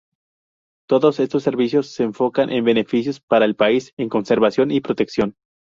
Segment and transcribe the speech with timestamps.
[0.89, 5.35] Todos estos servicios se enfocan en beneficios para el país en conservación y protección.